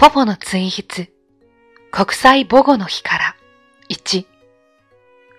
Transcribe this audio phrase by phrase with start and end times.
[0.00, 1.10] ポポの追筆、
[1.90, 3.36] 国際母語の日から
[3.90, 4.26] 1、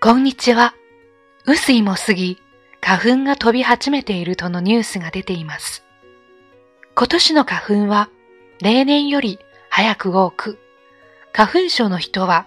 [0.02, 0.74] こんにちは。
[1.48, 2.38] 雨水も過ぎ、
[2.82, 5.86] 花粉が飛び始めているとのニュースが出ています。
[6.94, 8.10] 今年の花粉は
[8.62, 9.40] 例年より
[9.70, 10.60] 早く多く、
[11.32, 12.46] 花粉症の人は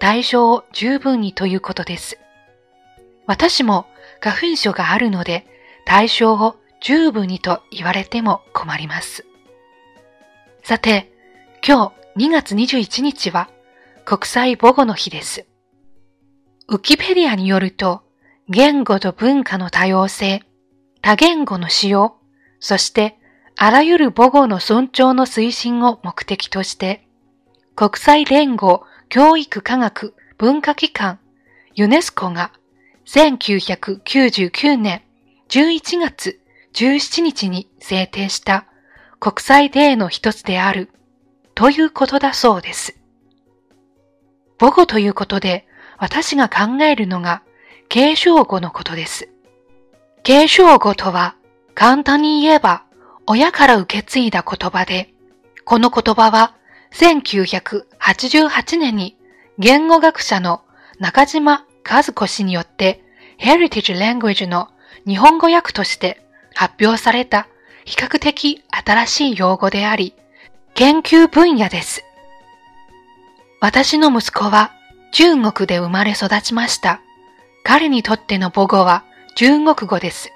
[0.00, 2.18] 対象を十分にということです。
[3.26, 3.86] 私も
[4.18, 5.46] 花粉症があるので
[5.86, 9.24] 対象を十分にと言われても困ります。
[10.64, 11.13] さて、
[11.66, 13.48] 今日2月21日は
[14.04, 15.46] 国際母語の日です。
[16.68, 18.02] ウキペディアによると、
[18.50, 20.42] 言語と文化の多様性、
[21.00, 22.18] 多言語の使用、
[22.60, 23.16] そして
[23.56, 27.08] あらゆる母語の尊重の推進を目的として、
[27.74, 31.18] 国際連合教育科学文化機関
[31.74, 32.52] ユネスコが
[33.06, 35.00] 1999年
[35.48, 36.40] 11月
[36.74, 38.66] 17日に制定した
[39.18, 40.90] 国際デーの一つである
[41.54, 42.96] ということだそうです。
[44.58, 45.66] 母語ということで
[45.98, 47.42] 私が考えるのが
[47.88, 49.28] 継承語のことです。
[50.22, 51.36] 継承語とは
[51.74, 52.84] 簡単に言えば
[53.26, 55.14] 親から受け継いだ言葉で、
[55.64, 56.54] この言葉は
[56.92, 59.16] 1988年に
[59.58, 60.62] 言語学者の
[60.98, 63.02] 中島和子氏によって
[63.36, 64.68] ヘリテージ・ラングエージの
[65.06, 67.46] 日本語訳として発表された
[67.84, 70.14] 比較的新しい用語であり、
[70.76, 72.04] 研究分野です。
[73.60, 74.72] 私の息子は
[75.12, 77.00] 中国で生まれ育ちました。
[77.62, 79.04] 彼にとっての母語は
[79.36, 80.32] 中国語です。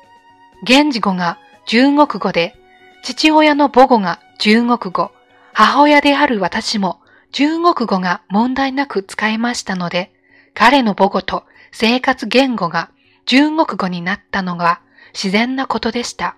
[0.62, 2.54] 現地語が中国語で、
[3.02, 5.10] 父親の母語が中国語、
[5.54, 7.00] 母親である私も
[7.32, 10.12] 中国語が問題なく使えましたので、
[10.54, 12.92] 彼の母語と生活言語が
[13.26, 16.36] 中国語になったのが自然なことでした。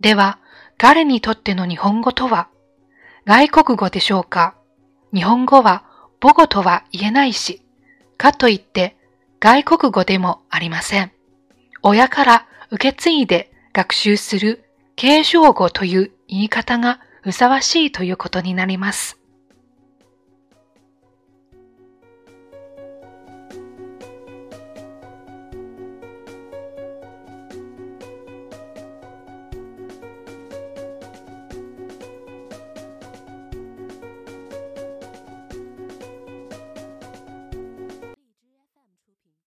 [0.00, 0.38] では、
[0.78, 2.48] 彼にとっての日本語とは？
[3.26, 4.54] 外国語でしょうか？
[5.12, 5.84] 日本語は
[6.20, 7.60] 母語とは言えないし、
[8.16, 8.96] かといって
[9.40, 11.10] 外国語でもありません。
[11.82, 14.64] 親から受け継いで学習する
[14.94, 19.18] 継承語という言い方がふさわしいということになります。